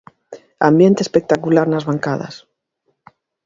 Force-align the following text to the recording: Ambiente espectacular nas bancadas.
Ambiente 0.69 1.01
espectacular 1.03 1.67
nas 1.69 1.87
bancadas. 1.89 2.35